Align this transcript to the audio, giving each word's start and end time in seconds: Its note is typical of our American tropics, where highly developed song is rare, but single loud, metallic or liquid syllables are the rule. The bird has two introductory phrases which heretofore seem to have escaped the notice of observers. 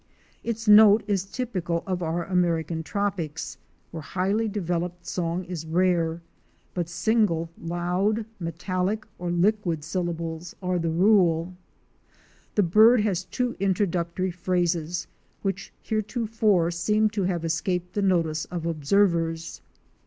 Its 0.43 0.67
note 0.67 1.03
is 1.05 1.25
typical 1.25 1.83
of 1.85 2.01
our 2.01 2.25
American 2.25 2.81
tropics, 2.81 3.59
where 3.91 4.01
highly 4.01 4.47
developed 4.47 5.05
song 5.05 5.43
is 5.43 5.63
rare, 5.67 6.23
but 6.73 6.89
single 6.89 7.51
loud, 7.59 8.25
metallic 8.39 9.05
or 9.19 9.29
liquid 9.29 9.83
syllables 9.83 10.55
are 10.59 10.79
the 10.79 10.89
rule. 10.89 11.53
The 12.55 12.63
bird 12.63 13.01
has 13.01 13.25
two 13.25 13.55
introductory 13.59 14.31
phrases 14.31 15.05
which 15.43 15.71
heretofore 15.83 16.71
seem 16.71 17.11
to 17.11 17.21
have 17.25 17.45
escaped 17.45 17.93
the 17.93 18.01
notice 18.01 18.45
of 18.45 18.65
observers. 18.65 19.61